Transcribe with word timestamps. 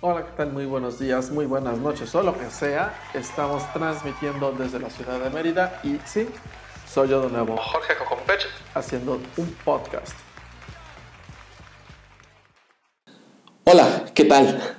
Hola, 0.00 0.24
¿qué 0.24 0.30
tal? 0.36 0.52
Muy 0.52 0.64
buenos 0.64 1.00
días, 1.00 1.32
muy 1.32 1.44
buenas 1.44 1.76
noches 1.78 2.14
o 2.14 2.22
lo 2.22 2.38
que 2.38 2.48
sea. 2.50 2.96
Estamos 3.14 3.64
transmitiendo 3.72 4.52
desde 4.52 4.78
la 4.78 4.90
ciudad 4.90 5.18
de 5.18 5.28
Mérida 5.28 5.80
y 5.82 5.96
sí, 6.06 6.28
soy 6.88 7.08
yo 7.08 7.20
de 7.22 7.30
nuevo, 7.30 7.56
Jorge 7.56 7.94
Cocompech, 7.98 8.46
haciendo 8.74 9.20
un 9.36 9.56
podcast. 9.64 10.12
Hola, 13.64 14.04
¿qué 14.14 14.24
tal? 14.24 14.76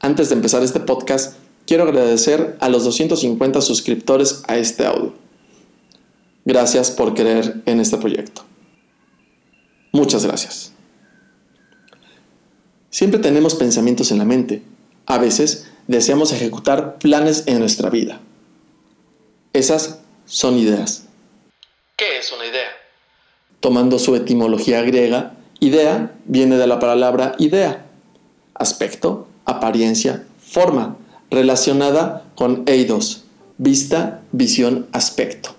Antes 0.00 0.30
de 0.30 0.34
empezar 0.34 0.64
este 0.64 0.80
podcast, 0.80 1.36
quiero 1.64 1.84
agradecer 1.84 2.56
a 2.60 2.68
los 2.68 2.82
250 2.82 3.60
suscriptores 3.60 4.42
a 4.48 4.56
este 4.56 4.84
audio. 4.84 5.14
Gracias 6.44 6.90
por 6.90 7.14
creer 7.14 7.62
en 7.66 7.78
este 7.78 7.98
proyecto. 7.98 8.42
Muchas 9.92 10.26
gracias. 10.26 10.75
Siempre 12.96 13.20
tenemos 13.20 13.54
pensamientos 13.54 14.10
en 14.10 14.16
la 14.16 14.24
mente. 14.24 14.62
A 15.04 15.18
veces 15.18 15.66
deseamos 15.86 16.32
ejecutar 16.32 16.96
planes 16.96 17.42
en 17.44 17.58
nuestra 17.58 17.90
vida. 17.90 18.20
Esas 19.52 19.98
son 20.24 20.56
ideas. 20.56 21.04
¿Qué 21.94 22.16
es 22.16 22.32
una 22.32 22.46
idea? 22.46 22.70
Tomando 23.60 23.98
su 23.98 24.16
etimología 24.16 24.80
griega, 24.80 25.34
idea 25.60 26.14
viene 26.24 26.56
de 26.56 26.66
la 26.66 26.78
palabra 26.78 27.34
idea, 27.36 27.84
aspecto, 28.54 29.28
apariencia, 29.44 30.24
forma, 30.38 30.96
relacionada 31.30 32.24
con 32.34 32.62
eidos, 32.64 33.24
vista, 33.58 34.22
visión, 34.32 34.88
aspecto. 34.92 35.54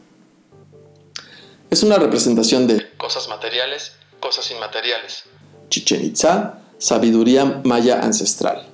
Es 1.69 1.83
una 1.83 1.97
representación 1.97 2.65
de 2.65 2.83
cosas 2.97 3.27
materiales, 3.27 3.91
cosas 4.19 4.49
inmateriales. 4.49 5.25
Chichen 5.69 6.03
Itza, 6.03 6.63
sabiduría 6.77 7.61
maya 7.63 8.01
ancestral. 8.01 8.67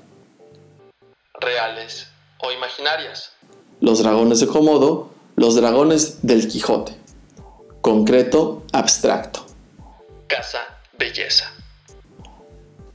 Reales 1.40 2.08
o 2.42 2.52
imaginarias. 2.52 3.32
Los 3.80 4.00
dragones 4.00 4.40
de 4.40 4.48
Komodo, 4.48 5.10
los 5.36 5.56
dragones 5.56 6.20
del 6.22 6.48
Quijote. 6.48 6.96
Concreto, 7.82 8.64
abstracto. 8.72 9.46
Casa, 10.28 10.60
belleza. 10.98 11.52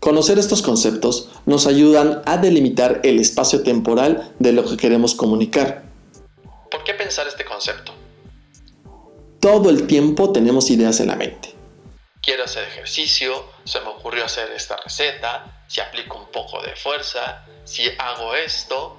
Conocer 0.00 0.38
estos 0.38 0.62
conceptos 0.62 1.30
nos 1.44 1.66
ayudan 1.66 2.22
a 2.24 2.36
delimitar 2.36 3.00
el 3.02 3.18
espacio 3.18 3.62
temporal 3.62 4.32
de 4.38 4.52
lo 4.52 4.64
que 4.64 4.76
queremos 4.76 5.14
comunicar. 5.14 5.84
¿Por 6.70 6.84
qué 6.84 6.94
pensar 6.94 7.26
este 7.26 7.44
concepto? 7.44 7.92
Todo 9.40 9.70
el 9.70 9.86
tiempo 9.86 10.32
tenemos 10.32 10.70
ideas 10.70 11.00
en 11.00 11.08
la 11.08 11.16
mente 11.16 11.57
quiero 12.28 12.44
hacer 12.44 12.64
ejercicio, 12.64 13.42
se 13.64 13.80
me 13.80 13.86
ocurrió 13.86 14.26
hacer 14.26 14.50
esta 14.54 14.76
receta, 14.76 15.62
si 15.66 15.80
aplico 15.80 16.18
un 16.18 16.30
poco 16.30 16.60
de 16.60 16.76
fuerza, 16.76 17.46
si 17.64 17.84
hago 17.98 18.34
esto, 18.34 18.98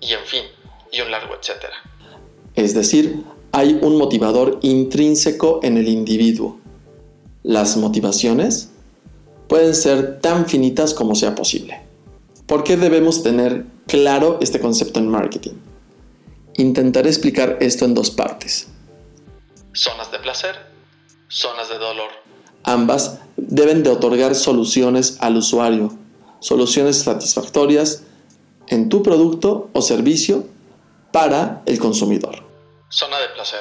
y 0.00 0.12
en 0.12 0.24
fin, 0.24 0.44
y 0.92 1.00
un 1.00 1.10
largo 1.10 1.34
etcétera. 1.34 1.74
Es 2.54 2.74
decir, 2.74 3.24
hay 3.50 3.76
un 3.82 3.98
motivador 3.98 4.60
intrínseco 4.62 5.58
en 5.64 5.78
el 5.78 5.88
individuo. 5.88 6.60
Las 7.42 7.76
motivaciones 7.76 8.70
pueden 9.48 9.74
ser 9.74 10.20
tan 10.20 10.46
finitas 10.46 10.94
como 10.94 11.16
sea 11.16 11.34
posible. 11.34 11.82
¿Por 12.46 12.62
qué 12.62 12.76
debemos 12.76 13.24
tener 13.24 13.64
claro 13.88 14.38
este 14.40 14.60
concepto 14.60 15.00
en 15.00 15.08
marketing? 15.08 15.54
Intentaré 16.54 17.08
explicar 17.08 17.56
esto 17.60 17.84
en 17.84 17.94
dos 17.94 18.12
partes. 18.12 18.68
Zonas 19.72 20.12
de 20.12 20.20
placer 20.20 20.75
zonas 21.28 21.68
de 21.68 21.78
dolor. 21.78 22.10
Ambas 22.62 23.18
deben 23.36 23.82
de 23.82 23.90
otorgar 23.90 24.34
soluciones 24.34 25.18
al 25.20 25.36
usuario, 25.36 25.92
soluciones 26.40 26.98
satisfactorias 26.98 28.02
en 28.68 28.88
tu 28.88 29.02
producto 29.02 29.70
o 29.72 29.82
servicio 29.82 30.46
para 31.12 31.62
el 31.66 31.78
consumidor. 31.78 32.42
Zona 32.88 33.18
de 33.18 33.28
placer. 33.34 33.60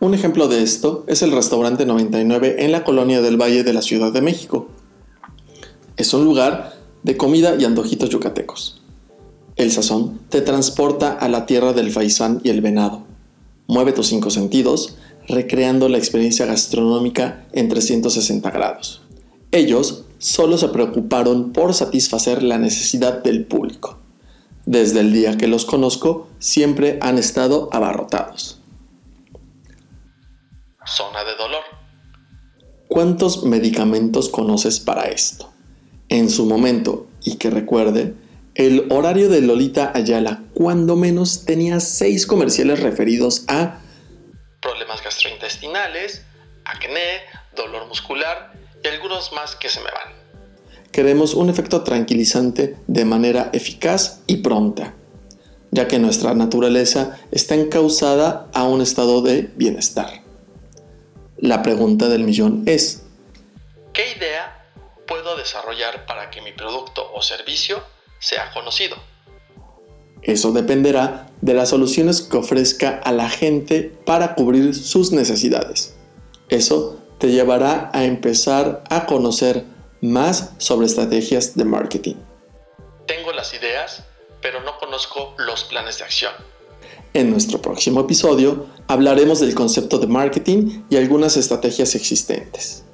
Un 0.00 0.14
ejemplo 0.14 0.48
de 0.48 0.62
esto 0.62 1.04
es 1.08 1.22
el 1.22 1.32
restaurante 1.32 1.84
99 1.84 2.64
en 2.64 2.72
la 2.72 2.84
colonia 2.84 3.20
del 3.20 3.36
Valle 3.36 3.64
de 3.64 3.72
la 3.72 3.82
Ciudad 3.82 4.12
de 4.12 4.20
México. 4.20 4.68
Es 5.96 6.14
un 6.14 6.24
lugar 6.24 6.76
de 7.02 7.16
comida 7.16 7.56
y 7.58 7.64
antojitos 7.64 8.08
yucatecos. 8.10 8.80
El 9.56 9.72
sazón 9.72 10.20
te 10.28 10.40
transporta 10.40 11.12
a 11.12 11.28
la 11.28 11.46
tierra 11.46 11.72
del 11.72 11.90
faisán 11.90 12.40
y 12.44 12.50
el 12.50 12.60
venado. 12.60 13.02
Mueve 13.66 13.92
tus 13.92 14.06
cinco 14.06 14.30
sentidos 14.30 14.96
recreando 15.28 15.88
la 15.88 15.98
experiencia 15.98 16.46
gastronómica 16.46 17.46
en 17.52 17.68
360 17.68 18.50
grados. 18.50 19.02
Ellos 19.52 20.04
solo 20.18 20.58
se 20.58 20.68
preocuparon 20.68 21.52
por 21.52 21.74
satisfacer 21.74 22.42
la 22.42 22.58
necesidad 22.58 23.22
del 23.22 23.44
público. 23.44 23.98
Desde 24.66 25.00
el 25.00 25.12
día 25.12 25.36
que 25.36 25.48
los 25.48 25.64
conozco, 25.64 26.28
siempre 26.38 26.98
han 27.00 27.18
estado 27.18 27.68
abarrotados. 27.72 28.60
Zona 30.84 31.24
de 31.24 31.34
dolor. 31.36 31.62
¿Cuántos 32.88 33.44
medicamentos 33.44 34.28
conoces 34.28 34.80
para 34.80 35.04
esto? 35.08 35.50
En 36.08 36.30
su 36.30 36.46
momento, 36.46 37.06
y 37.22 37.36
que 37.36 37.50
recuerde, 37.50 38.14
el 38.54 38.86
horario 38.90 39.28
de 39.28 39.42
Lolita 39.42 39.92
Ayala, 39.94 40.42
cuando 40.54 40.96
menos, 40.96 41.44
tenía 41.44 41.80
seis 41.80 42.26
comerciales 42.26 42.80
referidos 42.80 43.44
a 43.46 43.80
gastrointestinales, 45.02 46.22
acné, 46.64 47.22
dolor 47.54 47.86
muscular 47.86 48.52
y 48.82 48.88
algunos 48.88 49.32
más 49.32 49.56
que 49.56 49.68
se 49.68 49.80
me 49.80 49.90
van. 49.90 50.12
Queremos 50.92 51.34
un 51.34 51.50
efecto 51.50 51.82
tranquilizante 51.82 52.76
de 52.86 53.04
manera 53.04 53.50
eficaz 53.52 54.20
y 54.26 54.38
pronta, 54.38 54.94
ya 55.70 55.86
que 55.86 55.98
nuestra 55.98 56.34
naturaleza 56.34 57.18
está 57.30 57.54
encausada 57.54 58.48
a 58.54 58.64
un 58.64 58.80
estado 58.80 59.20
de 59.22 59.50
bienestar. 59.54 60.22
La 61.36 61.62
pregunta 61.62 62.08
del 62.08 62.24
millón 62.24 62.64
es, 62.66 63.04
¿qué 63.92 64.12
idea 64.16 64.66
puedo 65.06 65.36
desarrollar 65.36 66.06
para 66.06 66.30
que 66.30 66.40
mi 66.40 66.52
producto 66.52 67.12
o 67.12 67.22
servicio 67.22 67.82
sea 68.18 68.50
conocido? 68.52 68.96
Eso 70.22 70.52
dependerá 70.52 71.30
de 71.40 71.54
las 71.54 71.70
soluciones 71.70 72.22
que 72.22 72.36
ofrezca 72.36 73.00
a 73.04 73.12
la 73.12 73.28
gente 73.28 73.92
para 74.04 74.34
cubrir 74.34 74.74
sus 74.74 75.12
necesidades. 75.12 75.94
Eso 76.48 76.98
te 77.18 77.28
llevará 77.30 77.90
a 77.92 78.04
empezar 78.04 78.84
a 78.90 79.06
conocer 79.06 79.64
más 80.00 80.52
sobre 80.58 80.86
estrategias 80.86 81.56
de 81.56 81.64
marketing. 81.64 82.14
Tengo 83.06 83.32
las 83.32 83.52
ideas, 83.54 84.04
pero 84.40 84.62
no 84.62 84.78
conozco 84.78 85.34
los 85.38 85.64
planes 85.64 85.98
de 85.98 86.04
acción. 86.04 86.32
En 87.14 87.30
nuestro 87.30 87.60
próximo 87.60 88.00
episodio 88.00 88.66
hablaremos 88.86 89.40
del 89.40 89.54
concepto 89.54 89.98
de 89.98 90.06
marketing 90.06 90.82
y 90.90 90.96
algunas 90.96 91.36
estrategias 91.36 91.94
existentes. 91.94 92.84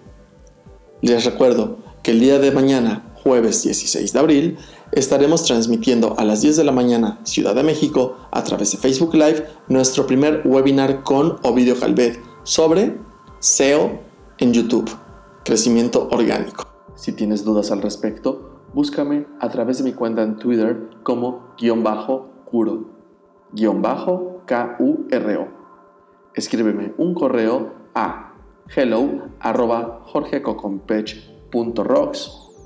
Les 1.03 1.25
recuerdo 1.25 1.79
que 2.03 2.13
el 2.13 2.21
día 2.21 2.39
de 2.39 2.51
mañana, 2.51 3.13
jueves 3.23 3.63
16 3.63 4.13
de 4.13 4.19
abril, 4.19 4.59
estaremos 4.95 5.45
transmitiendo 5.45 6.15
a 6.19 6.25
las 6.25 6.41
10 6.41 6.57
de 6.57 6.65
la 6.65 6.73
mañana 6.73 7.19
Ciudad 7.25 7.55
de 7.55 7.65
México 7.65 8.17
a 8.31 8.45
través 8.45 8.71
de 8.73 8.79
Facebook 8.79 9.15
Live 9.15 9.45
nuestro 9.69 10.07
primer 10.07 10.43
webinar 10.45 11.03
con 11.03 11.39
Ovidio 11.43 11.79
Calvet 11.79 12.21
sobre 12.45 12.97
SEO 13.41 13.99
en 14.39 14.53
YouTube, 14.53 14.89
crecimiento 15.45 16.09
orgánico. 16.13 16.65
Si 16.95 17.13
tienes 17.13 17.45
dudas 17.45 17.73
al 17.73 17.83
respecto, 17.83 18.63
búscame 18.73 19.27
a 19.41 19.49
través 19.49 19.79
de 19.79 19.85
mi 19.85 19.93
cuenta 19.93 20.23
en 20.23 20.37
Twitter 20.37 20.89
como 21.03 21.55
guion 21.59 21.83
bajo 21.83 22.29
curo, 22.45 22.85
guion 23.53 23.83
bajo 23.83 24.43
K-U-R-O. 24.47 25.49
Escríbeme 26.35 26.95
un 26.99 27.15
correo 27.15 27.75
a 27.95 28.33
hello 28.75 29.29
arroba 29.41 30.05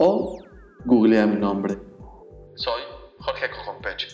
o 0.00 0.38
googlea 0.84 1.26
mi 1.26 1.36
nombre. 1.36 1.87
Jorge 3.28 3.50
Cojonpeche. 3.50 4.08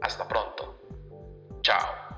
Hasta 0.00 0.24
pronto. 0.24 0.80
Chao. 1.60 2.08